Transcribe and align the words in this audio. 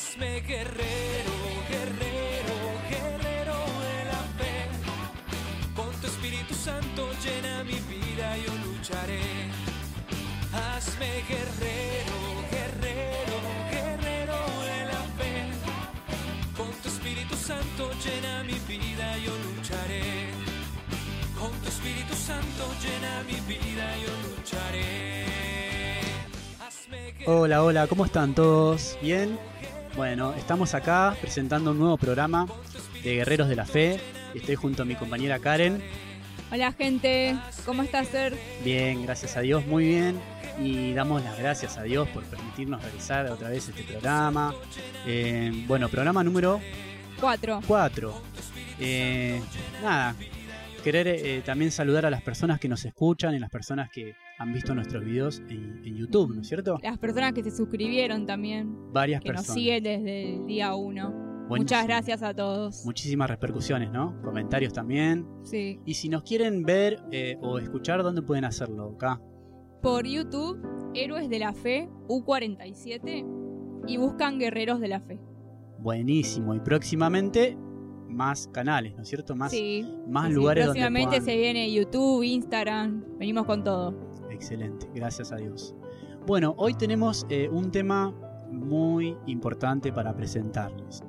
Hazme 0.00 0.40
guerrero, 0.40 1.34
guerrero, 1.68 2.56
guerrero 2.88 3.56
de 3.84 3.98
la 4.10 4.22
fe. 4.38 4.54
Con 5.76 5.92
tu 6.00 6.06
Espíritu 6.06 6.54
Santo 6.54 7.10
llena 7.22 7.62
mi 7.64 7.78
vida, 7.92 8.34
yo 8.38 8.52
lucharé. 8.64 9.20
Hazme 10.54 11.22
guerrero, 11.28 12.16
guerrero, 12.50 13.36
guerrero 13.70 14.38
de 14.70 14.78
la 14.86 15.02
fe. 15.18 15.32
Con 16.56 16.72
tu 16.82 16.88
Espíritu 16.88 17.36
Santo 17.36 17.90
llena 18.02 18.42
mi 18.44 18.58
vida, 18.66 19.18
yo 19.18 19.32
lucharé. 19.44 20.30
Con 21.38 21.52
tu 21.60 21.68
Espíritu 21.68 22.14
Santo 22.14 22.64
llena 22.82 23.22
mi 23.24 23.38
vida, 23.46 23.86
yo 23.98 24.12
lucharé. 24.26 25.26
Hola, 27.26 27.62
hola, 27.62 27.86
¿cómo 27.86 28.06
están 28.06 28.34
todos? 28.34 28.96
¿Bien? 29.02 29.38
Bueno, 29.96 30.32
estamos 30.34 30.74
acá 30.74 31.16
presentando 31.20 31.72
un 31.72 31.78
nuevo 31.78 31.96
programa 31.96 32.46
de 33.02 33.16
Guerreros 33.16 33.48
de 33.48 33.56
la 33.56 33.66
Fe. 33.66 34.00
Estoy 34.34 34.54
junto 34.54 34.82
a 34.82 34.86
mi 34.86 34.94
compañera 34.94 35.38
Karen. 35.40 35.82
Hola 36.52 36.72
gente, 36.72 37.36
¿cómo 37.64 37.82
estás, 37.82 38.08
Ser? 38.08 38.36
Bien, 38.64 39.02
gracias 39.02 39.36
a 39.36 39.40
Dios, 39.40 39.66
muy 39.66 39.84
bien. 39.84 40.20
Y 40.58 40.92
damos 40.94 41.22
las 41.24 41.38
gracias 41.38 41.76
a 41.76 41.82
Dios 41.82 42.08
por 42.08 42.22
permitirnos 42.24 42.82
realizar 42.82 43.26
otra 43.26 43.48
vez 43.48 43.68
este 43.68 43.82
programa. 43.82 44.54
Eh, 45.06 45.64
bueno, 45.66 45.88
programa 45.88 46.22
número 46.22 46.60
Cuatro. 47.20 47.60
4. 47.66 48.22
nada, 49.82 50.14
querer 50.84 51.08
eh, 51.08 51.42
también 51.44 51.70
saludar 51.70 52.06
a 52.06 52.10
las 52.10 52.22
personas 52.22 52.60
que 52.60 52.68
nos 52.68 52.84
escuchan 52.84 53.34
y 53.34 53.38
las 53.38 53.50
personas 53.50 53.90
que 53.90 54.14
han 54.40 54.52
visto 54.54 54.74
nuestros 54.74 55.04
videos 55.04 55.40
en, 55.50 55.82
en 55.84 55.96
YouTube, 55.96 56.34
¿no 56.34 56.40
es 56.40 56.48
cierto? 56.48 56.78
Las 56.82 56.96
personas 56.98 57.32
que 57.34 57.42
se 57.42 57.50
suscribieron 57.50 58.24
también, 58.26 58.74
Varias 58.92 59.20
que 59.20 59.28
nos 59.28 59.42
personas. 59.42 59.54
siguen 59.62 59.82
desde 59.84 60.34
el 60.36 60.46
día 60.46 60.74
uno. 60.74 61.10
Buenísimo. 61.10 61.56
Muchas 61.56 61.86
gracias 61.86 62.22
a 62.22 62.32
todos. 62.32 62.84
Muchísimas 62.86 63.28
repercusiones, 63.28 63.90
¿no? 63.92 64.20
Comentarios 64.22 64.72
también. 64.72 65.26
Sí. 65.42 65.78
Y 65.84 65.94
si 65.94 66.08
nos 66.08 66.22
quieren 66.22 66.62
ver 66.62 67.02
eh, 67.12 67.36
o 67.42 67.58
escuchar, 67.58 68.02
¿dónde 68.02 68.22
pueden 68.22 68.44
hacerlo? 68.44 68.92
Acá. 68.94 69.20
Por 69.82 70.06
YouTube, 70.06 70.58
Héroes 70.94 71.28
de 71.28 71.38
la 71.38 71.52
Fe, 71.52 71.90
U47, 72.08 73.84
y 73.88 73.96
buscan 73.98 74.38
Guerreros 74.38 74.80
de 74.80 74.88
la 74.88 75.00
Fe. 75.00 75.20
Buenísimo. 75.80 76.54
Y 76.54 76.60
próximamente 76.60 77.56
más 78.08 78.48
canales, 78.48 78.94
¿no 78.96 79.02
es 79.02 79.08
cierto? 79.08 79.34
Más, 79.36 79.50
sí. 79.50 79.86
más 80.08 80.26
Sí, 80.26 80.30
sí, 80.30 80.34
lugares 80.36 80.66
donde 80.66 80.80
Próximamente 80.80 81.16
puedan- 81.18 81.24
se 81.24 81.36
viene 81.36 81.72
YouTube, 81.72 82.22
Instagram, 82.22 83.04
venimos 83.18 83.44
con 83.46 83.64
todo. 83.64 84.09
Excelente, 84.40 84.88
gracias 84.94 85.32
a 85.32 85.36
Dios. 85.36 85.74
Bueno, 86.26 86.54
hoy 86.56 86.72
tenemos 86.72 87.26
eh, 87.28 87.50
un 87.50 87.70
tema 87.70 88.10
muy 88.50 89.14
importante 89.26 89.92
para 89.92 90.16
presentarles. 90.16 91.02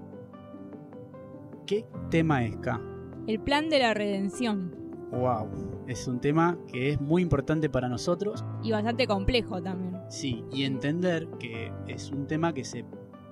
¿Qué 1.66 1.86
tema 2.10 2.44
es, 2.44 2.58
K? 2.58 2.82
El 3.28 3.40
plan 3.40 3.70
de 3.70 3.80
la 3.80 3.94
redención. 3.94 4.76
Wow, 5.12 5.48
es 5.88 6.10
un 6.10 6.20
tema 6.20 6.58
que 6.68 6.90
es 6.90 7.00
muy 7.00 7.22
importante 7.22 7.70
para 7.70 7.88
nosotros, 7.88 8.44
Y 8.64 8.72
bastante 8.74 9.08
complejo 9.08 9.62
también. 9.62 9.98
sí, 10.10 10.44
y 10.52 10.64
entender 10.66 11.30
que 11.40 11.72
es 11.88 12.12
un 12.12 12.28
tema 12.28 12.54
que 12.54 12.66
se, 12.66 12.84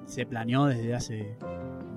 se 0.05 0.25
planeó 0.25 0.65
desde 0.65 0.95
hace 0.95 1.37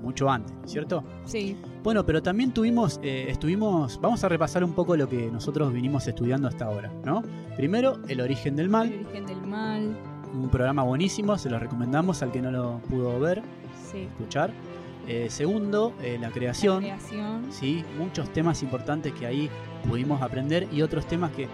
mucho 0.02 0.28
antes, 0.30 0.52
¿no 0.54 0.64
es 0.64 0.70
¿cierto? 0.72 1.04
Sí. 1.24 1.56
Bueno, 1.82 2.04
pero 2.04 2.22
también 2.22 2.52
tuvimos, 2.52 3.00
eh, 3.02 3.26
estuvimos, 3.28 4.00
vamos 4.00 4.22
a 4.24 4.28
repasar 4.28 4.62
un 4.64 4.72
poco 4.72 4.96
lo 4.96 5.08
que 5.08 5.30
nosotros 5.30 5.72
vinimos 5.72 6.06
estudiando 6.06 6.48
hasta 6.48 6.66
ahora, 6.66 6.92
¿no? 7.04 7.22
Primero, 7.56 7.98
el 8.08 8.20
origen 8.20 8.56
del 8.56 8.66
El 8.66 8.70
mal, 8.70 8.86
origen 8.88 9.26
del 9.26 9.42
mal. 9.42 9.96
un 10.34 10.48
programa 10.48 10.82
buenísimo, 10.82 11.38
se 11.38 11.48
lo 11.50 11.58
recomendamos 11.58 12.22
al 12.22 12.30
que 12.32 12.42
no 12.42 12.50
lo 12.50 12.78
pudo 12.88 13.18
ver, 13.20 13.42
Sí. 13.90 14.02
escuchar. 14.02 14.50
Eh, 15.08 15.26
segundo, 15.30 15.92
eh, 16.00 16.16
la 16.20 16.28
La 16.28 16.32
creación, 16.34 16.78
creación. 16.80 17.46
¿sí? 17.50 17.84
Muchos 17.98 18.32
temas 18.32 18.62
importantes 18.62 19.12
que 19.12 19.26
ahí 19.26 19.50
pudimos 19.88 20.22
aprender 20.22 20.68
y 20.72 20.82
otros 20.82 21.06
temas 21.06 21.32
que, 21.32 21.48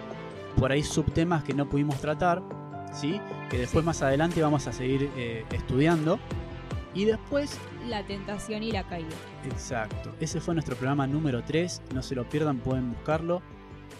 por 0.57 0.71
ahí 0.71 0.83
subtemas 0.83 1.43
que 1.43 1.53
no 1.55 1.67
pudimos 1.67 1.99
tratar, 1.99 2.43
¿sí? 2.93 3.19
Que 3.49 3.57
después 3.57 3.83
más 3.83 4.01
adelante 4.03 4.41
vamos 4.43 4.67
a 4.67 4.71
seguir 4.71 5.09
estudiando. 5.51 6.19
Y 6.93 7.05
después 7.05 7.57
La 7.89 8.05
tentación 8.05 8.61
y 8.61 8.71
la 8.71 8.87
caída. 8.87 9.09
Exacto. 9.45 10.13
Ese 10.19 10.39
fue 10.39 10.53
nuestro 10.53 10.75
programa 10.75 11.07
número 11.07 11.43
3. 11.43 11.81
No 11.93 12.03
se 12.03 12.13
lo 12.13 12.29
pierdan, 12.29 12.59
pueden 12.59 12.91
buscarlo. 12.91 13.41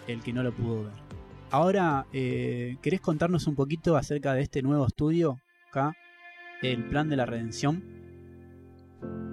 El 0.08 0.22
que 0.22 0.32
no 0.32 0.44
lo 0.44 0.54
pudo 0.54 0.84
ver. 0.84 0.94
Ahora, 1.50 2.06
eh, 2.14 2.78
¿querés 2.84 3.02
contarnos 3.02 3.48
un 3.48 3.56
poquito 3.56 3.96
acerca 3.96 4.34
de 4.34 4.44
este 4.44 4.62
nuevo 4.62 4.86
estudio? 4.86 5.40
Acá, 5.70 5.96
el 6.62 6.88
plan 6.88 7.10
de 7.10 7.16
la 7.16 7.26
redención. 7.26 7.84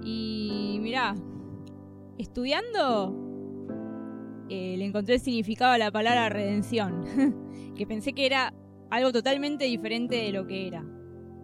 Y 0.03 0.79
mirá, 0.81 1.15
estudiando 2.17 3.15
eh, 4.49 4.77
le 4.79 4.85
encontré 4.87 5.17
el 5.17 5.21
significado 5.21 5.73
a 5.73 5.79
la 5.79 5.91
palabra 5.91 6.31
redención, 6.31 7.05
que 7.77 7.87
pensé 7.87 8.15
que 8.15 8.25
era 8.25 8.55
algo 8.91 9.13
totalmente 9.13 9.65
diferente 9.65 10.17
de 10.17 10.33
lo 10.33 10.47
que 10.47 10.67
era. 10.67 10.83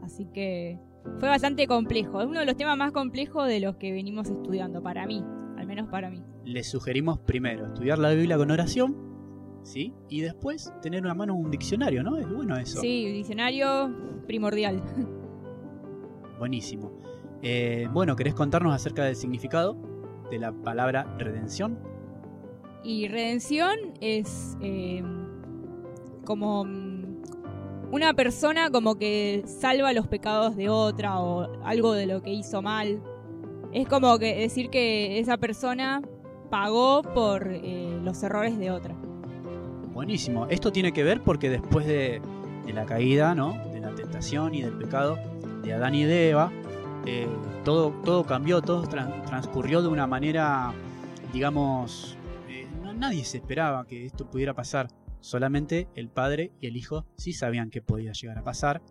Así 0.03 0.27
que 0.33 0.79
fue 1.19 1.29
bastante 1.29 1.67
complejo, 1.67 2.21
es 2.21 2.27
uno 2.27 2.41
de 2.41 2.47
los 2.47 2.57
temas 2.57 2.77
más 2.77 2.93
complejos 2.93 3.47
de 3.47 3.61
los 3.61 3.77
que 3.77 3.93
venimos 3.93 4.29
estudiando, 4.29 4.83
para 4.83 5.07
mí, 5.07 5.23
al 5.57 5.67
menos 5.67 5.89
para 5.89 6.11
mí. 6.11 6.23
Les 6.45 6.69
sugerimos 6.69 7.19
primero 7.21 7.67
estudiar 7.67 7.99
la 7.99 8.11
Biblia 8.11 8.37
con 8.37 8.51
oración. 8.51 9.13
¿Sí? 9.63 9.95
Y 10.09 10.23
después 10.23 10.73
tener 10.83 11.07
a 11.07 11.15
mano 11.15 11.37
un 11.37 11.49
diccionario, 11.49 12.03
¿no? 12.03 12.17
Es 12.17 12.29
bueno 12.29 12.57
eso. 12.57 12.81
Sí, 12.81 13.07
diccionario 13.13 13.95
primordial. 14.27 14.83
Buenísimo. 16.41 16.91
Eh, 17.43 17.89
bueno, 17.93 18.17
¿querés 18.17 18.35
contarnos 18.35 18.75
acerca 18.75 19.05
del 19.05 19.15
significado 19.15 19.77
de 20.33 20.41
la 20.41 20.53
palabra 20.53 21.17
redención? 21.19 21.79
Y 22.83 23.07
redención 23.07 23.77
es 24.01 24.57
eh, 24.61 25.05
como 26.25 26.65
una 27.93 28.15
persona 28.15 28.71
como 28.71 28.97
que 28.97 29.45
salva 29.47 29.93
los 29.93 30.07
pecados 30.09 30.57
de 30.57 30.69
otra 30.71 31.21
o 31.21 31.63
algo 31.63 31.93
de 31.93 32.07
lo 32.07 32.23
que 32.23 32.31
hizo 32.33 32.63
mal. 32.63 33.01
Es 33.73 33.87
como 33.87 34.19
que 34.19 34.35
decir 34.35 34.71
que 34.71 35.19
esa 35.19 35.37
persona 35.37 36.03
pagó 36.51 37.03
por 37.03 37.47
eh, 37.53 37.99
los 38.03 38.23
errores 38.23 38.59
de 38.59 38.71
otra. 38.71 38.95
Buenísimo. 39.93 40.47
Esto 40.47 40.73
tiene 40.73 40.93
que 40.93 41.05
ver 41.05 41.23
porque 41.23 41.51
después 41.51 41.87
de, 41.87 42.21
la 42.73 42.87
caída, 42.87 43.35
¿no? 43.35 43.53
De 43.73 43.81
la 43.81 43.95
tentación 43.95 44.55
y 44.55 44.63
del 44.63 44.73
pecado 44.73 45.19
de 45.63 45.75
Adán 45.75 45.95
y 45.95 46.05
de 46.05 46.31
Eva, 46.31 46.51
eh, 47.05 47.29
todo, 47.63 47.91
todo 48.05 48.25
cambió, 48.25 48.63
todo 48.63 48.85
tran- 48.85 49.23
transcurrió 49.27 49.83
de 49.83 49.89
una 49.89 50.07
manera, 50.07 50.73
digamos, 51.33 52.17
eh, 52.49 52.67
nadie 52.97 53.23
se 53.25 53.37
esperaba 53.37 53.85
que 53.87 54.07
esto 54.07 54.25
pudiera 54.25 54.55
pasar. 54.55 54.89
Solamente 55.23 55.89
el 55.95 56.11
padre 56.11 56.53
y 56.61 56.67
el 56.67 56.77
hijo 56.77 57.07
sí 57.17 57.33
sabían 57.33 57.71
que 57.71 57.81
podía 57.81 58.13
llegar 58.13 58.39
a 58.39 58.45
pasar. 58.45 58.83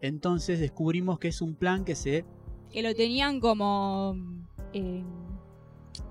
Entonces 0.00 0.60
descubrimos 0.60 1.18
que 1.18 1.28
es 1.28 1.42
un 1.42 1.54
plan 1.56 1.84
que 1.84 1.94
se 1.96 2.24
Que 2.70 2.82
lo 2.82 2.94
tenían 2.94 3.40
como... 3.40 4.16
eh, 4.72 5.04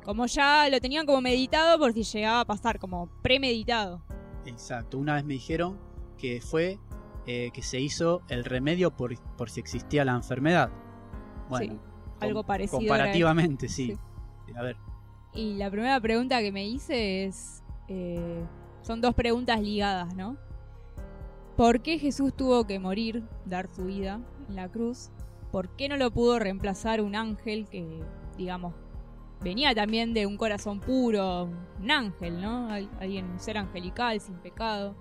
como 0.04 0.26
ya 0.28 0.68
lo 0.70 0.80
tenían 0.80 1.06
como 1.06 1.22
meditado 1.22 1.80
por 1.80 1.94
si 1.94 2.04
llegaba 2.04 2.42
a 2.42 2.46
pasar, 2.46 2.80
como 2.80 3.10
premeditado. 3.24 4.04
Exacto, 4.46 4.98
una 4.98 5.16
vez 5.16 5.24
me 5.24 5.34
dijeron 5.34 5.80
que 6.18 6.42
fue 6.42 6.78
eh, 7.26 7.50
que 7.54 7.62
se 7.62 7.80
hizo 7.80 8.22
el 8.30 8.44
remedio 8.44 8.96
por, 8.96 9.18
por 9.38 9.50
si 9.50 9.60
existía 9.62 10.04
la 10.04 10.14
enfermedad. 10.16 10.70
Bueno, 11.50 11.74
Sí, 11.74 11.80
algo 12.20 12.44
parecido 12.44 12.80
Comparativamente, 12.80 13.68
sí. 13.70 13.98
Sí. 14.48 14.54
A 14.56 14.62
ver, 14.64 14.76
Y 15.34 15.54
la 15.56 15.72
primera 15.72 16.00
pregunta 16.02 16.42
que 16.42 16.52
me 16.52 16.68
hice 16.68 17.24
es... 17.26 17.64
eh, 17.88 18.44
son 18.82 19.02
dos 19.02 19.14
preguntas 19.14 19.62
ligadas, 19.62 20.16
¿no? 20.16 20.38
¿Por 21.58 21.82
qué 21.82 22.00
Jesús 22.00 22.34
tuvo 22.36 22.66
que 22.66 22.80
morir, 22.80 23.24
dar 23.46 23.68
su 23.68 23.86
vida 23.86 24.20
en 24.50 24.56
la 24.56 24.70
cruz? 24.70 25.10
¿Por 25.52 25.70
qué 25.76 25.90
no 25.90 25.98
lo 25.98 26.12
pudo 26.12 26.40
reemplazar 26.40 27.02
un 27.02 27.16
ángel 27.16 27.68
que, 27.70 28.02
digamos, 28.38 28.74
venía 29.42 29.76
también 29.76 30.14
de 30.14 30.26
un 30.26 30.38
corazón 30.38 30.80
puro, 30.80 31.50
un 31.80 31.92
ángel, 31.92 32.42
¿no? 32.42 32.70
Al- 32.70 32.90
Alguien, 33.00 33.26
un 33.30 33.40
ser 33.40 33.58
angelical, 33.58 34.20
sin 34.22 34.36
pecado. 34.36 34.96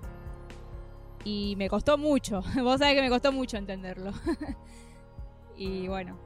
Y 1.25 1.55
me 1.57 1.69
costó 1.69 1.97
mucho, 1.99 2.43
vos 2.63 2.79
sabés 2.79 2.95
que 2.95 3.03
me 3.03 3.11
costó 3.11 3.33
mucho 3.33 3.57
entenderlo. 3.57 4.11
y 5.57 5.87
bueno, 5.89 6.17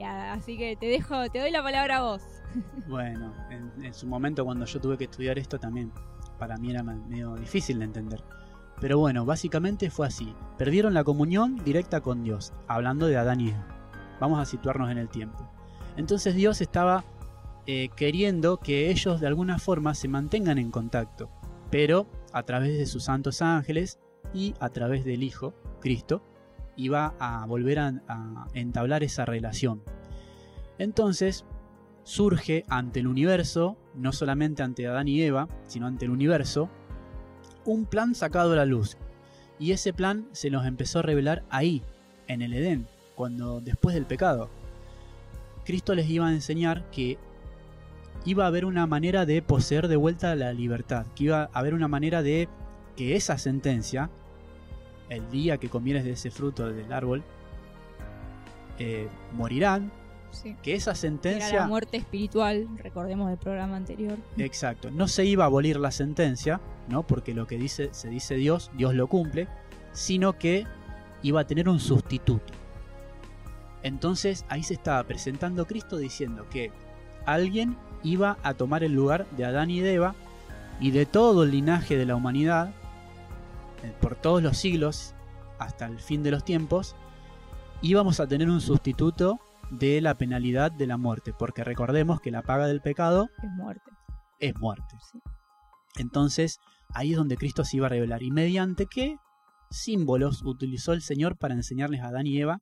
así 0.00 0.56
que 0.58 0.76
te 0.76 0.86
dejo, 0.86 1.28
te 1.30 1.38
doy 1.38 1.50
la 1.50 1.62
palabra 1.62 1.98
a 1.98 2.02
vos. 2.02 2.22
bueno, 2.88 3.32
en, 3.50 3.84
en 3.84 3.94
su 3.94 4.06
momento 4.06 4.44
cuando 4.44 4.64
yo 4.64 4.80
tuve 4.80 4.96
que 4.98 5.04
estudiar 5.04 5.38
esto 5.38 5.58
también 5.58 5.92
para 6.38 6.56
mí 6.56 6.70
era 6.70 6.82
me- 6.82 6.96
medio 6.96 7.34
difícil 7.36 7.78
de 7.78 7.84
entender. 7.86 8.22
Pero 8.80 8.98
bueno, 8.98 9.24
básicamente 9.24 9.90
fue 9.90 10.06
así. 10.06 10.32
Perdieron 10.56 10.94
la 10.94 11.02
comunión 11.04 11.56
directa 11.64 12.00
con 12.00 12.22
Dios, 12.22 12.52
hablando 12.68 13.06
de 13.06 13.16
Adán 13.16 13.40
y 13.40 13.48
Eva. 13.50 13.66
Vamos 14.20 14.38
a 14.40 14.44
situarnos 14.44 14.90
en 14.90 14.98
el 14.98 15.08
tiempo. 15.08 15.50
Entonces 15.96 16.34
Dios 16.36 16.60
estaba 16.60 17.04
eh, 17.66 17.88
queriendo 17.96 18.58
que 18.58 18.90
ellos 18.90 19.20
de 19.20 19.26
alguna 19.26 19.58
forma 19.58 19.94
se 19.94 20.08
mantengan 20.08 20.58
en 20.58 20.70
contacto, 20.70 21.28
pero 21.70 22.06
a 22.32 22.44
través 22.44 22.78
de 22.78 22.86
sus 22.86 23.04
santos 23.04 23.42
ángeles 23.42 23.98
y 24.32 24.54
a 24.60 24.68
través 24.68 25.04
del 25.04 25.22
Hijo, 25.22 25.54
Cristo, 25.80 26.22
iba 26.76 27.14
a 27.18 27.44
volver 27.46 27.80
a, 27.80 27.88
a 28.06 28.46
entablar 28.54 29.02
esa 29.02 29.24
relación. 29.24 29.82
Entonces 30.78 31.44
surge 32.08 32.64
ante 32.70 33.00
el 33.00 33.06
universo, 33.06 33.76
no 33.94 34.14
solamente 34.14 34.62
ante 34.62 34.86
Adán 34.86 35.08
y 35.08 35.20
Eva, 35.20 35.46
sino 35.66 35.86
ante 35.86 36.06
el 36.06 36.10
universo, 36.10 36.70
un 37.66 37.84
plan 37.84 38.14
sacado 38.14 38.54
a 38.54 38.56
la 38.56 38.64
luz. 38.64 38.96
Y 39.58 39.72
ese 39.72 39.92
plan 39.92 40.26
se 40.32 40.48
nos 40.48 40.64
empezó 40.64 41.00
a 41.00 41.02
revelar 41.02 41.44
ahí, 41.50 41.82
en 42.26 42.40
el 42.40 42.54
Edén, 42.54 42.86
cuando 43.14 43.60
después 43.60 43.94
del 43.94 44.06
pecado. 44.06 44.48
Cristo 45.66 45.94
les 45.94 46.08
iba 46.08 46.26
a 46.26 46.32
enseñar 46.32 46.88
que 46.90 47.18
iba 48.24 48.44
a 48.44 48.46
haber 48.46 48.64
una 48.64 48.86
manera 48.86 49.26
de 49.26 49.42
poseer 49.42 49.86
de 49.86 49.96
vuelta 49.96 50.34
la 50.34 50.54
libertad, 50.54 51.04
que 51.14 51.24
iba 51.24 51.42
a 51.42 51.58
haber 51.58 51.74
una 51.74 51.88
manera 51.88 52.22
de 52.22 52.48
que 52.96 53.16
esa 53.16 53.36
sentencia, 53.36 54.10
el 55.10 55.28
día 55.30 55.58
que 55.58 55.68
comieres 55.68 56.04
de 56.04 56.12
ese 56.12 56.30
fruto 56.30 56.72
del 56.72 56.90
árbol, 56.90 57.22
eh, 58.78 59.08
morirán, 59.34 59.92
Sí. 60.30 60.56
que 60.62 60.74
esa 60.74 60.90
Era 60.90 61.00
sentencia... 61.00 61.60
la 61.60 61.66
muerte 61.66 61.96
espiritual, 61.96 62.68
recordemos 62.76 63.28
del 63.28 63.38
programa 63.38 63.76
anterior. 63.76 64.16
Exacto, 64.36 64.90
no 64.90 65.08
se 65.08 65.24
iba 65.24 65.44
a 65.44 65.46
abolir 65.46 65.78
la 65.78 65.90
sentencia, 65.90 66.60
¿no? 66.88 67.02
Porque 67.02 67.34
lo 67.34 67.46
que 67.46 67.58
dice, 67.58 67.88
se 67.92 68.08
dice 68.08 68.34
Dios, 68.36 68.70
Dios 68.74 68.94
lo 68.94 69.06
cumple, 69.08 69.48
sino 69.92 70.38
que 70.38 70.66
iba 71.22 71.40
a 71.40 71.46
tener 71.46 71.68
un 71.68 71.80
sustituto. 71.80 72.52
Entonces 73.82 74.44
ahí 74.48 74.62
se 74.62 74.74
estaba 74.74 75.02
presentando 75.04 75.66
Cristo 75.66 75.96
diciendo 75.96 76.46
que 76.50 76.72
alguien 77.26 77.76
iba 78.02 78.38
a 78.42 78.54
tomar 78.54 78.84
el 78.84 78.92
lugar 78.92 79.26
de 79.36 79.44
Adán 79.44 79.70
y 79.70 79.80
de 79.80 79.94
Eva 79.94 80.14
y 80.80 80.90
de 80.90 81.06
todo 81.06 81.42
el 81.42 81.50
linaje 81.50 81.96
de 81.96 82.06
la 82.06 82.14
humanidad 82.14 82.72
eh, 83.82 83.92
por 84.00 84.14
todos 84.14 84.42
los 84.42 84.56
siglos 84.56 85.14
hasta 85.58 85.86
el 85.86 85.98
fin 85.98 86.22
de 86.22 86.30
los 86.30 86.44
tiempos 86.44 86.94
íbamos 87.82 88.20
a 88.20 88.26
tener 88.26 88.48
un 88.48 88.60
sustituto 88.60 89.40
de 89.70 90.00
la 90.00 90.16
penalidad 90.16 90.72
de 90.72 90.86
la 90.86 90.96
muerte, 90.96 91.32
porque 91.38 91.64
recordemos 91.64 92.20
que 92.20 92.30
la 92.30 92.42
paga 92.42 92.66
del 92.66 92.80
pecado 92.80 93.28
Es 93.42 93.50
muerte. 93.50 93.90
es 94.40 94.56
muerte. 94.58 94.96
Sí. 95.12 95.18
Entonces, 95.96 96.58
ahí 96.94 97.12
es 97.12 97.18
donde 97.18 97.36
Cristo 97.36 97.64
se 97.64 97.76
iba 97.76 97.86
a 97.86 97.90
revelar. 97.90 98.22
¿Y 98.22 98.30
mediante 98.30 98.86
qué 98.86 99.16
símbolos 99.70 100.42
utilizó 100.44 100.92
el 100.92 101.02
Señor 101.02 101.36
para 101.36 101.54
enseñarles 101.54 102.00
a 102.00 102.08
Adán 102.08 102.26
y 102.26 102.40
Eva 102.40 102.60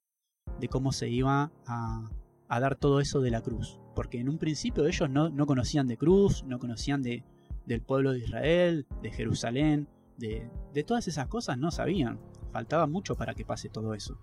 de 0.60 0.68
cómo 0.68 0.92
se 0.92 1.08
iba 1.08 1.52
a, 1.66 2.10
a 2.48 2.60
dar 2.60 2.76
todo 2.76 3.00
eso 3.00 3.20
de 3.20 3.30
la 3.30 3.42
cruz? 3.42 3.78
Porque 3.94 4.20
en 4.20 4.28
un 4.28 4.38
principio 4.38 4.86
ellos 4.86 5.08
no, 5.10 5.28
no 5.28 5.46
conocían 5.46 5.86
de 5.86 5.96
cruz, 5.96 6.44
no 6.44 6.58
conocían 6.58 7.02
de, 7.02 7.24
del 7.66 7.82
pueblo 7.82 8.12
de 8.12 8.20
Israel, 8.20 8.86
de 9.02 9.10
Jerusalén, 9.10 9.88
de, 10.16 10.50
de 10.72 10.82
todas 10.84 11.06
esas 11.08 11.28
cosas 11.28 11.58
no 11.58 11.70
sabían. 11.70 12.18
Faltaba 12.52 12.86
mucho 12.86 13.16
para 13.16 13.34
que 13.34 13.44
pase 13.44 13.68
todo 13.68 13.94
eso. 13.94 14.18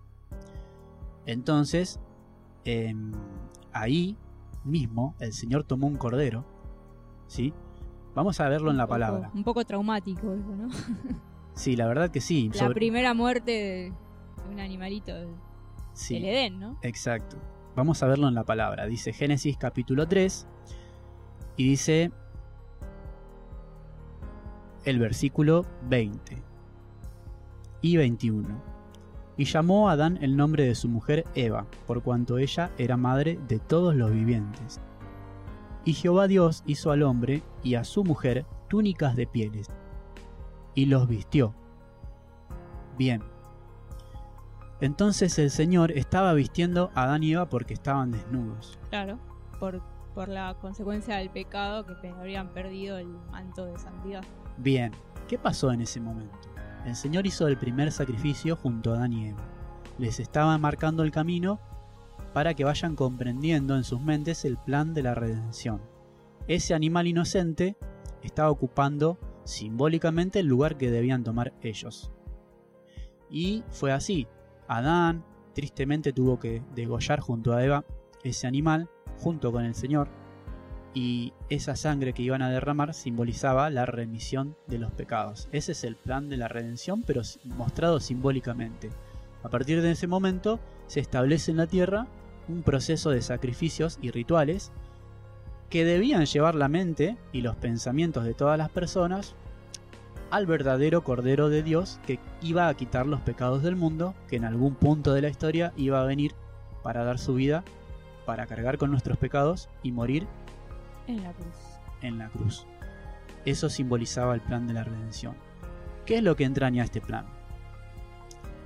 Entonces, 1.26 2.00
em, 2.64 3.12
ahí 3.72 4.16
mismo 4.64 5.14
el 5.18 5.32
Señor 5.32 5.64
tomó 5.64 5.86
un 5.86 5.96
cordero, 5.96 6.44
¿sí? 7.26 7.52
Vamos 8.14 8.40
a 8.40 8.48
verlo 8.48 8.70
en 8.70 8.76
la 8.76 8.84
poco- 8.84 8.94
palabra. 8.94 9.30
Un 9.34 9.44
poco 9.44 9.64
traumático 9.64 10.32
eso, 10.32 10.54
¿no? 10.56 10.68
Sí, 11.54 11.76
la 11.76 11.86
verdad 11.86 12.10
que 12.10 12.20
sí. 12.20 12.48
La 12.52 12.58
sobre- 12.60 12.74
primera 12.74 13.14
muerte 13.14 13.50
de 13.52 13.92
un 14.52 14.58
animalito 14.58 15.14
del 15.14 15.28
sí, 15.92 16.16
Edén, 16.16 16.58
¿no? 16.58 16.78
exacto. 16.82 17.36
Vamos 17.76 18.02
a 18.02 18.06
verlo 18.06 18.26
en 18.28 18.34
la 18.34 18.42
palabra. 18.44 18.86
Dice 18.86 19.12
Génesis 19.12 19.56
capítulo 19.56 20.06
3 20.08 20.46
y 21.56 21.68
dice 21.68 22.10
el 24.84 24.98
versículo 24.98 25.64
20 25.88 26.42
y 27.82 27.96
21. 27.96 28.73
Y 29.36 29.44
llamó 29.44 29.88
a 29.88 29.92
Adán 29.92 30.18
el 30.22 30.36
nombre 30.36 30.64
de 30.64 30.74
su 30.74 30.88
mujer 30.88 31.24
Eva, 31.34 31.66
por 31.86 32.02
cuanto 32.02 32.38
ella 32.38 32.70
era 32.78 32.96
madre 32.96 33.38
de 33.48 33.58
todos 33.58 33.94
los 33.94 34.12
vivientes. 34.12 34.80
Y 35.84 35.92
Jehová 35.92 36.28
Dios 36.28 36.62
hizo 36.66 36.92
al 36.92 37.02
hombre 37.02 37.42
y 37.62 37.74
a 37.74 37.84
su 37.84 38.04
mujer 38.04 38.46
túnicas 38.68 39.16
de 39.16 39.26
pieles, 39.26 39.68
y 40.74 40.86
los 40.86 41.08
vistió. 41.08 41.54
Bien. 42.96 43.22
Entonces 44.80 45.38
el 45.38 45.50
Señor 45.50 45.92
estaba 45.92 46.32
vistiendo 46.32 46.90
a 46.94 47.04
Adán 47.04 47.22
y 47.22 47.32
Eva 47.32 47.48
porque 47.48 47.74
estaban 47.74 48.12
desnudos. 48.12 48.78
Claro. 48.90 49.18
Por, 49.58 49.82
por 50.14 50.28
la 50.28 50.54
consecuencia 50.60 51.16
del 51.16 51.30
pecado 51.30 51.86
que 52.00 52.08
habrían 52.08 52.52
perdido 52.52 52.98
el 52.98 53.08
manto 53.30 53.64
de 53.66 53.78
santidad. 53.78 54.22
Bien, 54.58 54.92
¿qué 55.28 55.38
pasó 55.38 55.72
en 55.72 55.80
ese 55.80 56.00
momento? 56.00 56.53
El 56.84 56.96
Señor 56.96 57.26
hizo 57.26 57.48
el 57.48 57.56
primer 57.56 57.92
sacrificio 57.92 58.56
junto 58.56 58.92
a 58.92 58.96
Adán 58.96 59.12
y 59.12 59.28
Eva. 59.28 59.42
Les 59.98 60.20
estaba 60.20 60.56
marcando 60.58 61.02
el 61.02 61.10
camino 61.10 61.60
para 62.32 62.54
que 62.54 62.64
vayan 62.64 62.96
comprendiendo 62.96 63.76
en 63.76 63.84
sus 63.84 64.00
mentes 64.00 64.44
el 64.44 64.58
plan 64.58 64.92
de 64.92 65.02
la 65.02 65.14
redención. 65.14 65.80
Ese 66.46 66.74
animal 66.74 67.06
inocente 67.06 67.76
estaba 68.22 68.50
ocupando 68.50 69.18
simbólicamente 69.44 70.40
el 70.40 70.46
lugar 70.46 70.76
que 70.76 70.90
debían 70.90 71.24
tomar 71.24 71.54
ellos. 71.62 72.12
Y 73.30 73.64
fue 73.70 73.92
así. 73.92 74.26
Adán 74.68 75.24
tristemente 75.54 76.12
tuvo 76.12 76.38
que 76.38 76.62
degollar 76.74 77.20
junto 77.20 77.54
a 77.54 77.64
Eva 77.64 77.84
ese 78.24 78.46
animal 78.46 78.90
junto 79.18 79.52
con 79.52 79.64
el 79.64 79.74
Señor 79.74 80.08
y 80.94 81.32
esa 81.48 81.74
sangre 81.74 82.12
que 82.12 82.22
iban 82.22 82.40
a 82.40 82.50
derramar 82.50 82.94
simbolizaba 82.94 83.68
la 83.68 83.84
remisión 83.84 84.56
de 84.68 84.78
los 84.78 84.92
pecados. 84.92 85.48
Ese 85.50 85.72
es 85.72 85.82
el 85.84 85.96
plan 85.96 86.28
de 86.28 86.36
la 86.36 86.48
redención, 86.48 87.02
pero 87.04 87.22
mostrado 87.44 87.98
simbólicamente. 87.98 88.90
A 89.42 89.48
partir 89.48 89.82
de 89.82 89.90
ese 89.90 90.06
momento 90.06 90.60
se 90.86 91.00
establece 91.00 91.50
en 91.50 91.58
la 91.58 91.66
tierra 91.66 92.06
un 92.48 92.62
proceso 92.62 93.10
de 93.10 93.22
sacrificios 93.22 93.98
y 94.00 94.10
rituales 94.10 94.70
que 95.68 95.84
debían 95.84 96.24
llevar 96.26 96.54
la 96.54 96.68
mente 96.68 97.16
y 97.32 97.40
los 97.40 97.56
pensamientos 97.56 98.24
de 98.24 98.34
todas 98.34 98.56
las 98.56 98.70
personas 98.70 99.34
al 100.30 100.46
verdadero 100.46 101.02
Cordero 101.02 101.48
de 101.48 101.62
Dios 101.62 101.98
que 102.06 102.18
iba 102.42 102.68
a 102.68 102.74
quitar 102.74 103.06
los 103.06 103.20
pecados 103.20 103.62
del 103.62 103.76
mundo, 103.76 104.14
que 104.28 104.36
en 104.36 104.44
algún 104.44 104.74
punto 104.74 105.12
de 105.12 105.22
la 105.22 105.28
historia 105.28 105.72
iba 105.76 106.00
a 106.00 106.04
venir 106.04 106.34
para 106.82 107.04
dar 107.04 107.18
su 107.18 107.34
vida, 107.34 107.64
para 108.26 108.46
cargar 108.46 108.78
con 108.78 108.90
nuestros 108.90 109.18
pecados 109.18 109.68
y 109.82 109.92
morir 109.92 110.26
En 111.06 111.22
la 111.22 111.32
cruz. 111.32 111.54
en 112.02 112.18
la 112.18 112.28
cruz. 112.28 112.66
Eso 113.44 113.68
simbolizaba 113.68 114.34
el 114.34 114.40
plan 114.40 114.66
de 114.66 114.74
la 114.74 114.84
redención. 114.84 115.34
¿Qué 116.06 116.16
es 116.16 116.22
lo 116.22 116.36
que 116.36 116.44
entraña 116.44 116.84
este 116.84 117.00
plan? 117.00 117.26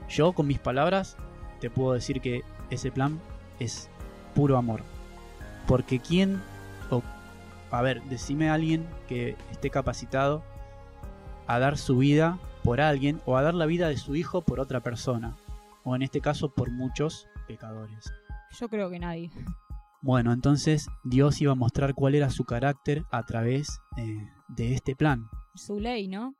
Yo 0.09 0.33
con 0.33 0.47
mis 0.47 0.59
palabras 0.59 1.17
te 1.61 1.71
puedo 1.71 1.93
decir 1.93 2.21
que 2.21 2.43
ese 2.71 2.91
plan 2.91 3.21
es 3.61 3.89
puro 4.35 4.57
amor. 4.57 4.83
Porque 5.67 6.01
quién, 6.01 6.41
o, 6.91 7.03
a 7.71 7.83
ver, 7.83 8.03
decime 8.05 8.51
a 8.51 8.55
alguien 8.55 8.87
que 9.09 9.37
esté 9.51 9.71
capacitado 9.71 10.43
a 11.47 11.59
dar 11.59 11.77
su 11.77 11.99
vida 11.99 12.39
por 12.65 12.81
alguien 12.81 13.21
o 13.27 13.37
a 13.37 13.43
dar 13.43 13.55
la 13.55 13.67
vida 13.67 13.89
de 13.89 13.97
su 13.97 14.17
hijo 14.17 14.43
por 14.43 14.61
otra 14.61 14.81
persona. 14.81 15.37
O 15.85 15.95
en 15.95 16.03
este 16.03 16.21
caso 16.21 16.51
por 16.51 16.71
muchos 16.71 17.29
pecadores. 17.47 18.13
Yo 18.59 18.69
creo 18.69 18.91
que 18.91 18.99
nadie. 18.99 19.31
Bueno, 20.01 20.33
entonces 20.33 20.89
Dios 21.05 21.41
iba 21.41 21.53
a 21.53 21.57
mostrar 21.57 21.95
cuál 21.95 22.15
era 22.15 22.31
su 22.31 22.45
carácter 22.45 23.05
a 23.11 23.25
través 23.25 23.81
eh, 23.97 24.17
de 24.49 24.75
este 24.75 24.95
plan. 24.95 25.27
Su 25.55 25.81
ley, 25.81 26.07
¿no? 26.09 26.35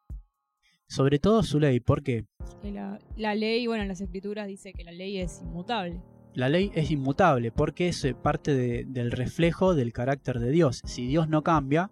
Sobre 0.87 1.19
todo 1.19 1.43
su 1.43 1.59
ley, 1.59 1.81
porque 1.81 2.25
Que 2.63 2.71
la, 2.71 2.99
la 3.17 3.35
ley, 3.35 3.67
bueno, 3.67 3.83
en 3.83 3.89
las 3.89 4.01
escrituras 4.01 4.47
dice 4.47 4.73
que 4.73 4.85
la 4.85 4.93
ley 4.93 5.19
es 5.19 5.43
inmutable. 5.43 6.03
la 6.35 6.49
ley 6.49 6.71
es 6.75 6.91
inmutable, 6.91 7.51
porque 7.51 7.89
es 7.89 8.05
eh, 8.05 8.15
parte 8.15 8.55
de- 8.55 8.85
del 8.87 9.11
reflejo 9.11 9.75
del 9.75 9.93
carácter 9.93 10.39
de 10.39 10.51
Dios. 10.51 10.81
Si 10.85 11.07
Dios 11.07 11.29
no 11.29 11.43
cambia, 11.43 11.91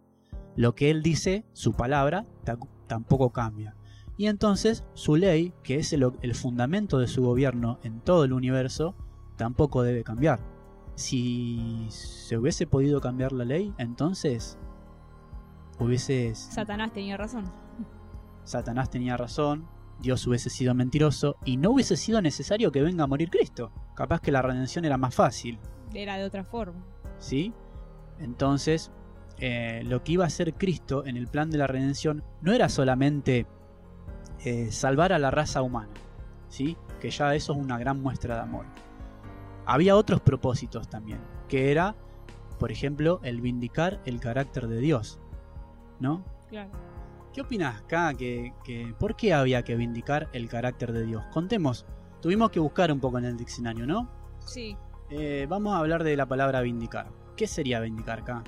lo 0.54 0.74
que 0.74 0.90
Él 0.90 1.02
dice, 1.02 1.44
su 1.52 1.72
palabra, 1.72 2.26
ta- 2.44 2.58
tampoco 2.86 3.30
cambia. 3.32 3.74
Y 4.16 4.28
entonces 4.28 4.84
su 4.94 5.16
ley, 5.16 5.52
que 5.64 5.76
es 5.76 5.92
el, 5.92 6.08
el 6.22 6.34
fundamento 6.34 6.98
de 6.98 7.08
su 7.08 7.22
gobierno 7.22 7.80
en 7.82 8.00
todo 8.00 8.24
el 8.24 8.32
universo, 8.32 8.94
tampoco 9.36 9.82
debe 9.82 10.04
cambiar. 10.04 10.40
Si 10.96 11.86
se 11.90 12.36
hubiese 12.36 12.66
podido 12.66 13.00
cambiar 13.00 13.32
la 13.32 13.44
ley, 13.44 13.72
entonces 13.78 14.58
hubieses 15.78 16.38
Satanás 16.38 16.92
tenía 16.92 17.16
razón. 17.16 17.44
Satanás 18.44 18.90
tenía 18.90 19.16
razón, 19.16 19.68
Dios 20.00 20.26
hubiese 20.26 20.50
sido 20.50 20.74
mentiroso 20.74 21.36
y 21.44 21.56
no 21.56 21.70
hubiese 21.70 21.96
sido 21.96 22.20
necesario 22.20 22.72
que 22.72 22.82
venga 22.82 23.04
a 23.04 23.06
morir 23.06 23.30
Cristo. 23.30 23.70
Capaz 23.94 24.20
que 24.20 24.32
la 24.32 24.42
redención 24.42 24.84
era 24.84 24.96
más 24.96 25.14
fácil, 25.14 25.58
Era 25.94 26.16
de 26.16 26.24
otra 26.24 26.44
forma. 26.44 26.84
¿sí? 27.18 27.52
Entonces, 28.18 28.90
eh, 29.38 29.82
lo 29.84 30.02
que 30.02 30.12
iba 30.12 30.24
a 30.24 30.28
hacer 30.28 30.54
Cristo 30.54 31.04
en 31.04 31.16
el 31.16 31.26
plan 31.26 31.50
de 31.50 31.58
la 31.58 31.66
redención 31.66 32.24
no 32.40 32.52
era 32.52 32.68
solamente 32.68 33.46
eh, 34.44 34.70
salvar 34.70 35.12
a 35.12 35.18
la 35.18 35.30
raza 35.30 35.62
humana, 35.62 35.92
¿sí? 36.48 36.76
Que 37.00 37.10
ya 37.10 37.34
eso 37.34 37.52
es 37.52 37.58
una 37.58 37.78
gran 37.78 38.00
muestra 38.00 38.36
de 38.36 38.40
amor. 38.42 38.66
Había 39.66 39.96
otros 39.96 40.20
propósitos 40.20 40.88
también, 40.88 41.20
que 41.48 41.70
era, 41.72 41.94
por 42.58 42.70
ejemplo, 42.72 43.20
el 43.22 43.40
vindicar 43.40 44.00
el 44.04 44.20
carácter 44.20 44.68
de 44.68 44.78
Dios, 44.78 45.18
¿no? 46.00 46.24
Claro. 46.48 46.70
¿Qué 47.32 47.40
opinas 47.42 47.82
acá? 47.82 48.14
Que, 48.14 48.54
que- 48.64 48.94
¿Por 48.98 49.16
qué 49.16 49.34
había 49.34 49.62
que 49.62 49.76
vindicar 49.76 50.28
el 50.32 50.48
carácter 50.48 50.92
de 50.92 51.04
Dios? 51.04 51.24
Contemos. 51.32 51.84
Tuvimos 52.22 52.50
que 52.50 52.60
buscar 52.60 52.90
un 52.90 53.00
poco 53.00 53.18
en 53.18 53.26
el 53.26 53.36
diccionario, 53.36 53.86
¿no? 53.86 54.08
Sí. 54.38 54.76
Eh, 55.10 55.46
vamos 55.48 55.74
a 55.74 55.78
hablar 55.78 56.02
de 56.02 56.16
la 56.16 56.26
palabra 56.26 56.60
vindicar. 56.62 57.08
¿Qué 57.36 57.46
sería 57.46 57.80
vindicar 57.80 58.20
acá? 58.20 58.42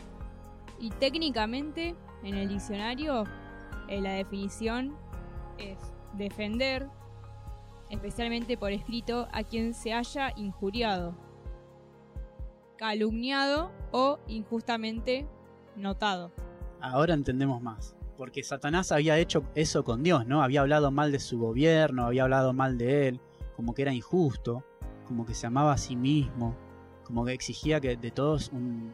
Y 0.80 0.90
técnicamente, 0.90 1.94
en 2.22 2.34
el 2.37 2.48
diccionario, 2.48 3.25
eh, 3.88 4.00
la 4.00 4.12
definición 4.12 4.94
es 5.58 5.76
defender, 6.14 6.88
especialmente 7.90 8.57
por 8.57 8.73
escrito, 8.73 9.28
a 9.33 9.42
quien 9.45 9.75
se 9.75 9.92
haya 9.92 10.33
injuriado, 10.37 11.14
calumniado 12.76 13.71
o 13.92 14.18
injustamente 14.28 15.26
notado. 15.76 16.33
Ahora 16.80 17.14
entendemos 17.14 17.61
más. 17.62 17.95
Porque 18.16 18.42
Satanás 18.42 18.90
había 18.90 19.16
hecho 19.18 19.45
eso 19.54 19.85
con 19.85 20.02
Dios, 20.02 20.26
¿no? 20.26 20.42
Había 20.42 20.62
hablado 20.62 20.90
mal 20.90 21.12
de 21.12 21.21
su 21.21 21.38
gobierno, 21.38 22.07
había 22.07 22.25
hablado 22.25 22.52
mal 22.52 22.76
de 22.76 23.09
él, 23.09 23.21
como 23.54 23.75
que 23.75 23.83
era 23.83 23.92
injusto, 23.95 24.64
como 25.07 25.25
que 25.25 25.35
se 25.35 25.47
amaba 25.47 25.73
a 25.73 25.78
sí 25.78 25.95
mismo, 25.95 26.57
como 27.04 27.25
que 27.25 27.33
exigía 27.33 27.80
que 27.80 27.97
de 27.97 28.11
todos 28.11 28.50
un- 28.52 28.92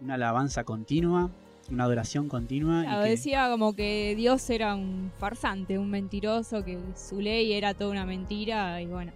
una 0.00 0.14
alabanza 0.14 0.64
continua, 0.64 1.30
una 1.72 1.84
adoración 1.84 2.28
continua. 2.28 2.80
y 2.80 2.84
Claro, 2.84 3.02
que- 3.04 3.08
decía 3.10 3.48
como 3.50 3.74
que 3.74 4.14
Dios 4.16 4.48
era 4.50 4.74
un 4.74 5.10
farsante, 5.18 5.78
un 5.78 5.90
mentiroso, 5.90 6.64
que 6.64 6.78
su 6.94 7.20
ley 7.20 7.52
era 7.52 7.74
toda 7.74 7.90
una 7.90 8.04
mentira 8.06 8.80
y 8.80 8.86
bueno. 8.86 9.12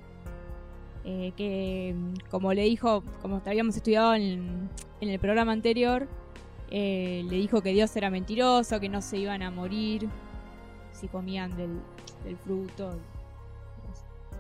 eh, 1.09 1.33
que 1.37 1.95
como 2.33 2.53
le 2.53 2.63
dijo, 2.63 3.05
como 3.23 3.41
habíamos 3.47 3.77
estudiado 3.77 4.15
en, 4.17 4.69
en 5.01 5.09
el 5.09 5.21
programa 5.21 5.53
anterior, 5.53 6.09
eh, 6.71 7.23
le 7.29 7.37
dijo 7.37 7.63
que 7.63 7.73
Dios 7.73 7.95
era 7.95 8.11
mentiroso, 8.11 8.81
que 8.81 8.89
no 8.89 9.01
se 9.01 9.19
iban 9.19 9.41
a 9.43 9.53
morir 9.53 10.09
si 10.93 11.07
comían 11.07 11.57
del, 11.57 11.79
del 12.25 12.37
fruto. 12.39 12.99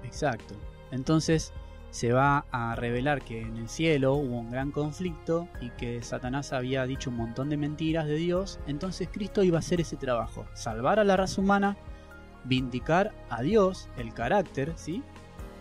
Exacto. 0.03 0.55
Entonces 0.91 1.53
se 1.97 2.13
va 2.13 2.45
a 2.51 2.77
revelar 2.77 3.23
que 3.23 3.41
en 3.41 3.57
el 3.57 3.71
cielo 3.71 4.13
hubo 4.17 4.39
un 4.39 4.51
gran 4.51 4.71
conflicto 4.71 5.49
y 5.63 5.71
que 5.71 6.03
Satanás 6.03 6.53
había 6.53 6.85
dicho 6.85 7.09
un 7.09 7.17
montón 7.17 7.49
de 7.49 7.57
mentiras 7.57 8.05
de 8.05 8.17
Dios. 8.17 8.61
Entonces 8.67 9.09
Cristo 9.11 9.43
iba 9.43 9.57
a 9.57 9.61
hacer 9.61 9.81
ese 9.81 9.97
trabajo, 9.97 10.45
salvar 10.53 10.99
a 10.99 11.05
la 11.05 11.17
raza 11.17 11.41
humana, 11.41 11.75
vindicar 12.45 13.15
a 13.31 13.41
Dios, 13.41 13.89
el 13.97 14.13
carácter, 14.13 14.75
¿sí? 14.77 15.03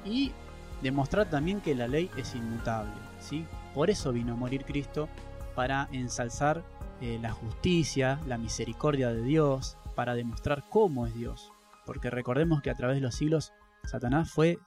Y 0.03 0.33
demostrar 0.81 1.29
también 1.29 1.61
que 1.61 1.73
la 1.73 1.87
ley 1.87 2.11
es 2.17 2.35
inmutable, 2.35 2.91
¿sí? 3.21 3.45
Por 3.73 3.89
eso 3.89 4.11
vino 4.11 4.33
a 4.33 4.35
morir 4.35 4.65
Cristo 4.65 5.07
para 5.55 5.87
ensalzar 5.93 6.65
eh, 6.99 7.17
la 7.21 7.31
justicia, 7.31 8.19
la 8.27 8.37
misericordia 8.37 9.13
de 9.13 9.21
Dios, 9.21 9.77
para 9.95 10.15
demostrar 10.15 10.65
cómo 10.69 11.07
es 11.07 11.15
Dios. 11.15 11.53
Porque 11.85 12.09
recordemos 12.09 12.61
que 12.61 12.71
a 12.71 12.75
través 12.75 12.97
de 12.97 13.01
los 13.03 13.15
siglos 13.15 13.53
Satanás 13.85 14.29
fue 14.29 14.59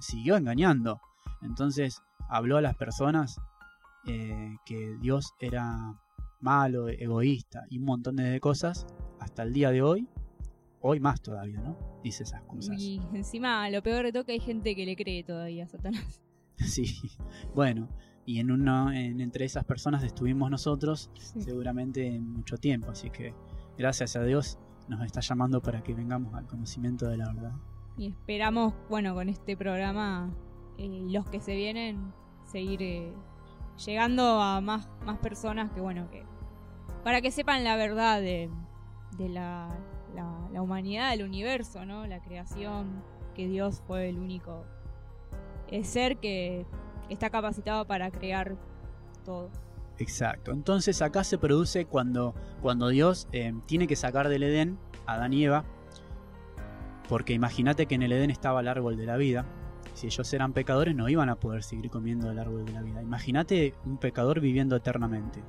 siguió 0.00 0.36
engañando. 0.36 1.00
Entonces 1.42 2.02
habló 2.28 2.56
a 2.56 2.60
las 2.60 2.76
personas 2.76 3.40
eh, 4.06 4.56
que 4.64 4.96
Dios 5.00 5.32
era 5.40 5.94
malo, 6.40 6.88
egoísta 6.88 7.64
y 7.70 7.78
un 7.78 7.84
montón 7.84 8.16
de 8.16 8.38
cosas 8.40 8.86
hasta 9.20 9.42
el 9.42 9.52
día 9.52 9.70
de 9.70 9.82
hoy. 9.82 10.08
Hoy 10.80 11.00
más 11.00 11.20
todavía, 11.20 11.60
¿no? 11.60 11.76
Dice 12.04 12.22
esas 12.22 12.42
cosas. 12.42 12.76
Y 12.78 13.00
encima, 13.12 13.68
lo 13.70 13.82
peor 13.82 14.04
de 14.04 14.12
todo 14.12 14.24
que 14.24 14.32
hay 14.32 14.40
gente 14.40 14.76
que 14.76 14.86
le 14.86 14.94
cree 14.94 15.24
todavía 15.24 15.64
a 15.64 15.68
Satanás. 15.68 16.20
Sí. 16.58 16.86
Bueno, 17.54 17.88
y 18.24 18.38
en 18.40 18.50
uno, 18.50 18.90
en, 18.90 19.20
entre 19.20 19.44
esas 19.44 19.64
personas 19.64 20.02
estuvimos 20.04 20.50
nosotros 20.50 21.10
Sí. 21.14 21.42
seguramente 21.42 22.18
mucho 22.20 22.56
tiempo. 22.56 22.90
Así 22.90 23.10
que 23.10 23.34
gracias 23.76 24.16
a 24.16 24.22
Dios 24.22 24.58
nos 24.88 25.04
está 25.04 25.20
llamando 25.20 25.60
para 25.60 25.82
que 25.82 25.92
vengamos 25.94 26.34
al 26.34 26.46
conocimiento 26.46 27.08
de 27.08 27.16
la 27.18 27.26
verdad. 27.32 27.52
Y 27.98 28.08
esperamos, 28.08 28.74
bueno, 28.88 29.14
con 29.14 29.28
este 29.28 29.56
programa 29.56 30.30
eh, 30.78 31.06
los 31.10 31.28
que 31.30 31.40
se 31.40 31.54
vienen, 31.56 32.12
seguir 32.44 32.82
eh, 32.82 33.12
llegando 33.84 34.40
a 34.40 34.60
más, 34.60 34.88
más 35.04 35.18
personas 35.18 35.72
que, 35.72 35.80
bueno, 35.80 36.10
que 36.10 36.24
para 37.02 37.22
que 37.22 37.30
sepan 37.30 37.64
la 37.64 37.76
verdad 37.76 38.20
de, 38.20 38.50
de 39.16 39.28
la, 39.28 39.74
la, 40.14 40.62
humanidad, 40.62 41.10
del 41.10 41.22
universo, 41.22 41.84
¿no? 41.84 42.06
La 42.06 42.20
creación, 42.20 43.02
que 43.34 43.46
Dios 43.46 43.82
fue 43.86 44.08
el 44.08 44.18
único 44.18 44.64
eh, 45.68 45.84
ser 45.84 46.16
que 46.18 46.66
está 47.08 47.30
capacitado 47.30 47.86
para 47.86 48.10
crear 48.10 48.56
todo. 49.24 49.50
Exacto. 49.98 50.50
Entonces 50.50 51.00
acá 51.00 51.24
se 51.24 51.38
produce 51.38 51.86
cuando, 51.86 52.34
cuando 52.60 52.88
Dios 52.88 53.28
tiene 53.66 53.86
que 53.86 53.96
sacar 53.96 54.28
del 54.28 54.42
Edén 54.42 54.78
a 55.06 55.14
Adán 55.14 55.32
y 55.32 55.44
Eva. 55.44 55.64
Porque 57.08 57.32
imagínate 57.32 57.86
que 57.86 57.94
en 57.94 58.02
el 58.02 58.12
Edén 58.12 58.30
estaba 58.30 58.60
el 58.60 58.68
árbol 58.68 58.96
de 58.96 59.06
la 59.06 59.16
vida. 59.16 59.44
Si 59.94 60.06
ellos 60.06 60.32
eran 60.32 60.52
pecadores 60.52 60.94
no 60.94 61.08
iban 61.08 61.28
a 61.28 61.36
poder 61.36 61.62
seguir 61.62 61.90
comiendo 61.90 62.28
del 62.28 62.38
árbol 62.38 62.64
de 62.64 62.72
la 62.72 62.82
vida. 62.82 63.02
Imagínate 63.02 63.74
un 63.84 63.98
pecador 63.98 64.40
viviendo 64.40 64.76
eternamente. 64.76 65.42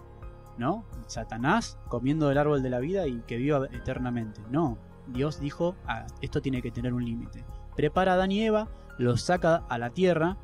¿No? 0.57 0.85
Satanás 1.05 1.77
comiendo 1.87 2.29
del 2.29 2.37
árbol 2.37 2.63
de 2.63 2.69
la 2.69 2.79
vida 2.79 3.07
y 3.07 3.21
que 3.27 3.37
viva 3.37 3.65
eternamente. 3.71 4.41
No. 4.49 4.77
Dios 5.07 5.39
dijo, 5.39 5.75
"Ah, 5.85 6.07
esto 6.21 6.41
tiene 6.41 6.61
que 6.61 6.71
tener 6.71 6.93
un 6.93 7.05
límite. 7.05 7.45
Prepara 7.75 8.13
a 8.13 8.15
Adán 8.15 8.31
y 8.31 8.43
Eva, 8.43 8.67
los 8.97 9.21
saca 9.21 9.57
a 9.69 9.77
la 9.77 9.91
tierra. 9.91 10.37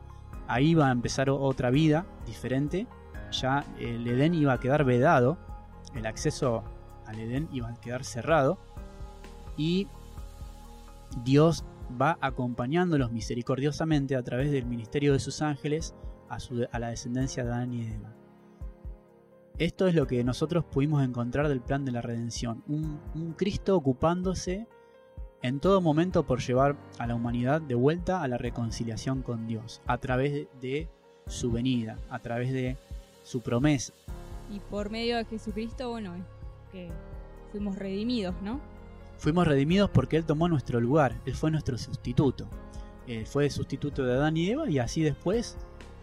Ahí 0.48 0.75
va 0.75 0.89
a 0.89 0.91
empezar 0.91 1.29
otra 1.29 1.72
vida 1.72 2.05
diferente 2.25 2.88
ya 3.34 3.65
el 3.79 4.08
Edén 4.08 4.34
iba 4.34 4.53
a 4.53 4.60
quedar 4.60 4.86
vedado, 4.86 5.38
el 5.96 6.05
acceso 6.05 6.63
al 7.05 7.20
Edén 7.20 7.50
iba 7.51 7.70
a 7.70 7.74
quedar 7.74 8.03
cerrado 8.05 8.58
y 9.58 9.88
Dios 11.24 11.63
va 12.01 12.17
acompañándolos 12.22 13.12
misericordiosamente 13.12 14.15
a 14.15 14.24
través 14.24 14.51
del 14.51 14.65
ministerio 14.65 15.13
de 15.13 15.20
sus 15.20 15.41
ángeles 15.41 15.96
a, 16.29 16.39
su- 16.39 16.67
a 16.72 16.79
la 16.79 16.89
descendencia 16.89 17.43
de 17.43 17.51
Adán 17.51 17.74
y 17.74 17.86
Eva. 17.86 18.13
Esto 19.60 19.88
es 19.88 19.93
lo 19.93 20.08
que 20.08 20.24
nosotros 20.24 20.65
pudimos 20.65 21.03
encontrar 21.03 21.48
del 21.48 21.62
plan 21.62 21.86
de 21.86 21.91
la 21.91 22.01
redención, 22.01 22.63
un, 22.67 23.34
Cristo 23.38 23.75
ocupándose 23.75 24.67
en 25.43 25.60
todo 25.60 25.79
momento 25.82 26.25
por 26.25 26.39
llevar 26.41 26.75
a 26.98 27.05
la 27.05 27.13
humanidad 27.15 27.62
de 27.62 27.75
vuelta 27.75 28.24
a 28.24 28.27
la 28.27 28.38
reconciliación 28.38 29.22
con 29.22 29.46
Dios, 29.46 29.82
a 29.86 29.98
través 30.00 30.48
de, 30.60 30.89
su 31.27 31.51
venida, 31.51 31.98
a 32.10 32.20
través 32.20 32.51
de 32.51 32.77
su 33.24 33.41
promesa. 33.41 33.93
Y 34.51 34.60
por 34.60 34.89
medio 34.89 35.17
de 35.17 35.25
Jesucristo, 35.25 35.89
bueno, 35.89 36.13
que 36.72 36.89
fuimos 37.51 37.77
redimidos, 37.77 38.34
¿no? 38.41 38.60
Fuimos 39.24 39.48
redimidos 39.48 39.89
porque 39.89 40.18
Él 40.18 40.25
tomó 40.25 40.50
nuestro 40.50 40.82
lugar, 40.82 41.15
Él 41.25 41.34
fue 41.34 41.50
nuestro 41.50 41.77
sustituto. 41.77 42.46
Él 43.08 43.25
fue 43.25 43.46
el 43.46 43.51
sustituto 43.51 44.03
de 44.03 44.15
Adán 44.15 44.36
y 44.36 44.50
Eva 44.50 44.70
y 44.70 44.80
así 44.80 45.01
después 45.01 45.56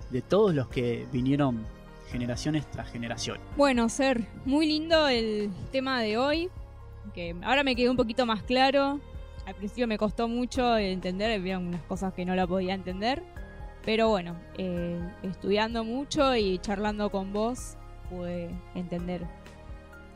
de 0.08 0.22
todos 0.22 0.54
los 0.54 0.68
que 0.68 1.06
vinieron 1.12 1.66
generaciones 2.08 2.64
tras 2.70 2.90
generación. 2.90 3.36
Bueno, 3.58 3.90
Ser, 3.90 4.26
muy 4.46 4.64
lindo 4.66 5.06
el 5.06 5.50
tema 5.70 6.00
de 6.00 6.16
hoy. 6.16 6.48
Que 7.12 7.36
ahora 7.42 7.62
me 7.62 7.76
quedó 7.76 7.90
un 7.90 7.98
poquito 7.98 8.24
más 8.24 8.42
claro. 8.42 9.00
Al 9.44 9.54
principio 9.54 9.86
me 9.86 9.98
costó 9.98 10.26
mucho 10.26 10.78
entender, 10.78 11.30
había 11.30 11.58
unas 11.58 11.82
cosas 11.82 12.14
que 12.14 12.24
no 12.24 12.34
la 12.34 12.46
podía 12.46 12.72
entender. 12.72 13.22
Pero 13.84 14.08
bueno, 14.08 14.34
eh, 14.56 14.98
estudiando 15.22 15.84
mucho 15.84 16.34
y 16.36 16.58
charlando 16.60 17.10
con 17.10 17.34
vos, 17.34 17.76
pude 18.08 18.48
entender 18.74 19.26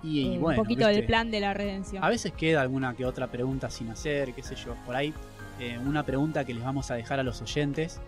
Y, 0.05 0.35
eh, 0.35 0.39
bueno, 0.39 0.61
un 0.61 0.67
poquito 0.67 0.87
¿viste? 0.87 1.01
del 1.01 1.07
plan 1.07 1.31
de 1.31 1.41
la 1.41 1.55
redención. 1.55 2.05
A 2.05 2.09
veces 2.11 2.33
queda 2.33 2.61
alguna 2.61 2.95
que 2.95 3.07
otra 3.07 3.31
pregunta 3.31 3.71
sin 3.71 3.89
hacer, 3.89 4.35
qué 4.35 4.43
sé 4.43 4.55
yo. 4.55 4.77
Por 4.85 4.95
ahí, 4.95 5.15
eh, 5.61 5.79
una 5.79 6.05
pregunta 6.05 6.45
que 6.45 6.53
les 6.53 6.65
vamos 6.65 6.91
a 6.91 6.95
dejar 6.95 7.21
a 7.21 7.23
los 7.23 7.41
oyentes, 7.41 8.01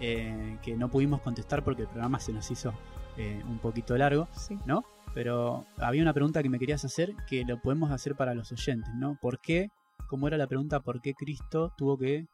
eh, 0.00 0.56
que 0.62 0.76
no 0.76 0.88
pudimos 0.88 1.20
contestar 1.20 1.64
porque 1.64 1.82
el 1.82 1.88
programa 1.88 2.20
se 2.20 2.32
nos 2.32 2.50
hizo 2.50 2.72
eh, 3.16 3.42
un 3.48 3.58
poquito 3.58 3.96
largo. 3.96 4.28
Sí. 4.36 4.58
¿no? 4.66 4.84
Pero 5.14 5.66
había 5.78 6.02
una 6.02 6.14
pregunta 6.14 6.42
que 6.42 6.48
me 6.48 6.58
querías 6.58 6.84
hacer 6.84 7.14
que 7.28 7.44
lo 7.44 7.60
podemos 7.60 7.90
hacer 7.90 8.14
para 8.14 8.34
los 8.34 8.50
oyentes, 8.52 8.94
¿no? 8.94 9.18
¿Por 9.20 9.40
qué? 9.40 9.68
¿Cómo 10.08 10.28
era 10.28 10.36
la 10.38 10.46
pregunta? 10.46 10.80
¿Por 10.80 11.02
qué 11.02 11.12
Cristo 11.12 11.72
tuvo 11.76 11.98
que 11.98 12.26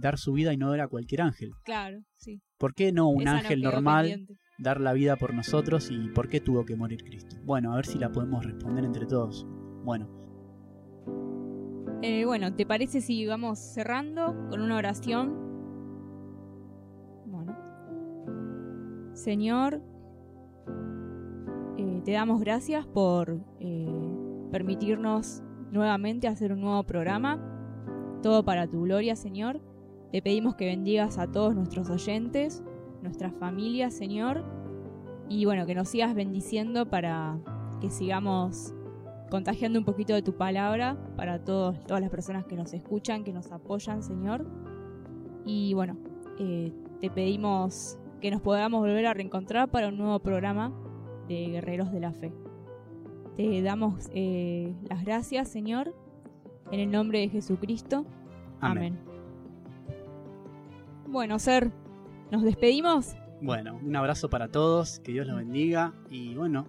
dar 0.00 0.16
su 0.16 0.32
vida 0.32 0.52
y 0.52 0.56
no 0.56 0.72
era 0.74 0.86
cualquier 0.86 1.22
ángel? 1.22 1.52
Claro, 1.64 2.02
sí. 2.16 2.40
¿Por 2.56 2.74
qué 2.74 2.92
no 2.92 3.08
un 3.08 3.22
Esa 3.22 3.38
ángel 3.38 3.62
normal. 3.62 4.28
Dar 4.62 4.80
la 4.80 4.92
vida 4.92 5.16
por 5.16 5.34
nosotros 5.34 5.90
y 5.90 6.08
por 6.08 6.28
qué 6.28 6.40
tuvo 6.40 6.64
que 6.64 6.76
morir 6.76 7.02
Cristo? 7.02 7.36
Bueno, 7.44 7.72
a 7.72 7.76
ver 7.76 7.86
si 7.86 7.98
la 7.98 8.12
podemos 8.12 8.44
responder 8.44 8.84
entre 8.84 9.06
todos. 9.06 9.46
Bueno, 9.84 10.08
Eh, 12.04 12.24
bueno, 12.24 12.52
¿te 12.52 12.66
parece 12.66 13.00
si 13.00 13.26
vamos 13.26 13.60
cerrando 13.60 14.34
con 14.50 14.60
una 14.60 14.76
oración? 14.76 15.36
Bueno. 17.26 17.56
Señor, 19.12 19.80
eh, 21.78 22.02
te 22.04 22.10
damos 22.10 22.40
gracias 22.40 22.84
por 22.86 23.38
eh, 23.60 23.86
permitirnos 24.50 25.44
nuevamente 25.70 26.26
hacer 26.26 26.52
un 26.52 26.62
nuevo 26.62 26.82
programa. 26.82 27.38
Todo 28.20 28.44
para 28.44 28.68
tu 28.68 28.82
gloria, 28.82 29.14
Señor. 29.14 29.60
Te 30.10 30.22
pedimos 30.22 30.56
que 30.56 30.66
bendigas 30.66 31.18
a 31.18 31.30
todos 31.30 31.54
nuestros 31.54 31.88
oyentes, 31.88 32.64
nuestras 33.02 33.34
familias, 33.34 33.94
Señor. 33.94 34.44
Y 35.28 35.44
bueno, 35.44 35.66
que 35.66 35.74
nos 35.74 35.88
sigas 35.88 36.14
bendiciendo 36.14 36.86
para 36.86 37.38
que 37.80 37.90
sigamos 37.90 38.74
contagiando 39.30 39.78
un 39.78 39.84
poquito 39.84 40.12
de 40.12 40.22
tu 40.22 40.34
palabra 40.36 40.96
para 41.16 41.42
todos, 41.42 41.82
todas 41.86 42.02
las 42.02 42.10
personas 42.10 42.44
que 42.44 42.54
nos 42.54 42.74
escuchan, 42.74 43.24
que 43.24 43.32
nos 43.32 43.50
apoyan, 43.50 44.02
Señor. 44.02 44.46
Y 45.44 45.74
bueno, 45.74 45.96
eh, 46.38 46.72
te 47.00 47.10
pedimos 47.10 47.98
que 48.20 48.30
nos 48.30 48.40
podamos 48.40 48.80
volver 48.80 49.06
a 49.06 49.14
reencontrar 49.14 49.70
para 49.70 49.88
un 49.88 49.96
nuevo 49.96 50.18
programa 50.20 50.72
de 51.28 51.46
Guerreros 51.46 51.90
de 51.92 52.00
la 52.00 52.12
Fe. 52.12 52.32
Te 53.36 53.62
damos 53.62 54.10
eh, 54.12 54.74
las 54.88 55.04
gracias, 55.04 55.48
Señor, 55.48 55.94
en 56.70 56.80
el 56.80 56.90
nombre 56.90 57.20
de 57.20 57.28
Jesucristo. 57.28 58.04
Amén. 58.60 58.98
Amén. 59.00 59.12
Bueno, 61.08 61.38
Ser, 61.38 61.72
¿nos 62.32 62.42
despedimos? 62.42 63.14
Bueno, 63.42 63.78
un 63.82 63.94
abrazo 63.94 64.30
para 64.30 64.48
todos, 64.48 65.00
que 65.00 65.12
Dios 65.12 65.26
los 65.26 65.36
bendiga 65.36 65.92
y 66.10 66.34
bueno, 66.34 66.66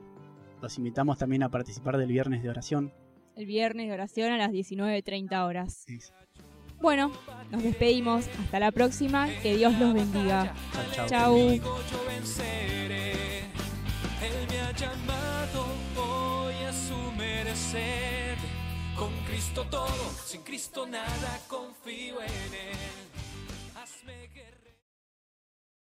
los 0.61 0.77
invitamos 0.77 1.17
también 1.17 1.41
a 1.41 1.49
participar 1.49 1.97
del 1.97 2.09
viernes 2.09 2.43
de 2.43 2.49
oración. 2.49 2.93
El 3.37 3.45
viernes 3.45 3.87
de 3.87 3.93
oración 3.93 4.33
a 4.33 4.37
las 4.37 4.51
19.30 4.51 5.45
horas. 5.45 5.85
Sí. 5.87 5.99
Bueno, 6.81 7.13
nos 7.49 7.63
despedimos. 7.63 8.27
Hasta 8.43 8.59
la 8.59 8.71
próxima. 8.71 9.29
Que 9.41 9.55
Dios 9.55 9.71
los 9.79 9.93
bendiga. 9.93 10.53
Yo 11.09 12.05
venceré. 12.07 13.39
Él 14.21 14.47
me 14.49 14.59
ha 14.59 14.71
llamado 14.73 15.65
hoy 15.97 16.55
a 16.55 16.73
su 16.73 17.11
merced. 17.17 18.35
Con 18.97 19.13
Cristo 19.25 19.65
todo, 19.71 20.11
sin 20.25 20.41
Cristo 20.41 20.85
nada, 20.85 21.39
confío 21.47 22.21
en 22.21 22.53
Él. 22.53 23.12